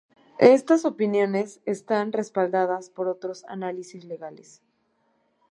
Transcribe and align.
Estas 0.39 0.83
opiniones 0.83 1.61
están 1.67 2.11
respaldadas 2.11 2.89
por 2.89 3.07
otros 3.07 3.45
análisis 3.47 4.03
legales. 4.03 4.63